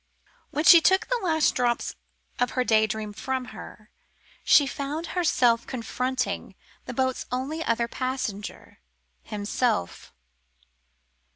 When 0.49 0.63
she 0.63 0.81
shook 0.81 1.05
the 1.07 1.19
last 1.21 1.53
drops 1.53 1.93
of 2.39 2.55
the 2.55 2.65
daydream 2.65 3.13
from 3.13 3.45
her, 3.53 3.91
she 4.43 4.65
found 4.65 5.05
herself 5.13 5.67
confronting 5.67 6.55
the 6.85 6.93
boat's 6.95 7.27
only 7.31 7.63
other 7.63 7.87
passenger 7.87 8.79
himself. 9.21 10.11